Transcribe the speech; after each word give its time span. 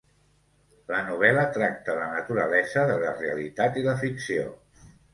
La 0.91 1.01
novel·la 1.09 1.43
tracta 1.59 1.97
la 1.99 2.09
naturalesa 2.15 2.89
de 2.95 2.99
la 3.07 3.15
realitat 3.23 3.81
i 3.83 3.89
la 3.93 3.99
ficció. 4.05 4.53